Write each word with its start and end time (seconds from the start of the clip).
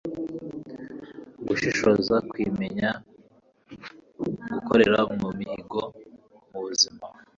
gushishoza, 1.47 2.15
kwimenya, 2.29 2.89
gukorera 4.53 4.99
ku 5.15 5.27
mihigo 5.37 5.81
mu 6.49 6.59
buzima 6.65 7.03